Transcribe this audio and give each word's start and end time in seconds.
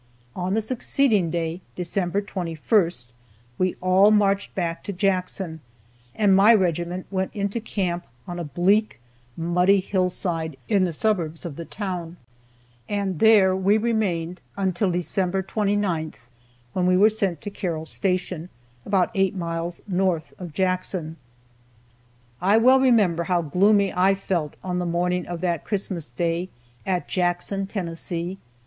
On 0.35 0.55
the 0.55 0.63
succeeding 0.63 1.29
day, 1.29 1.61
December 1.75 2.23
21st, 2.23 3.05
we 3.59 3.75
all 3.81 4.09
marched 4.09 4.55
back 4.55 4.83
to 4.85 4.91
Jackson, 4.91 5.59
and 6.15 6.35
my 6.35 6.55
regiment 6.55 7.05
went 7.11 7.29
into 7.35 7.59
camp 7.59 8.07
on 8.27 8.39
a 8.39 8.43
bleak, 8.43 8.99
muddy 9.37 9.79
hillside 9.79 10.57
in 10.67 10.85
the 10.85 10.91
suburbs 10.91 11.45
of 11.45 11.55
the 11.55 11.65
town, 11.65 12.17
and 12.89 13.19
there 13.19 13.55
we 13.55 13.77
remained 13.77 14.41
until 14.57 14.89
December 14.89 15.43
29th, 15.43 16.25
when 16.73 16.87
we 16.87 16.97
were 16.97 17.07
sent 17.07 17.39
to 17.41 17.51
Carroll 17.51 17.85
Station, 17.85 18.49
about 18.87 19.11
eight 19.13 19.35
miles 19.35 19.83
north 19.87 20.33
of 20.41 20.51
Jackson. 20.51 21.15
I 22.41 22.57
well 22.57 22.79
remember 22.79 23.25
how 23.25 23.43
gloomy 23.43 23.93
I 23.93 24.15
felt 24.15 24.55
on 24.63 24.79
the 24.79 24.85
morning 24.87 25.27
of 25.27 25.41
that 25.41 25.63
Christmas 25.63 26.09
Day 26.09 26.49
at 26.87 27.07
Jackson, 27.07 27.67
Tennessee. 27.67 28.39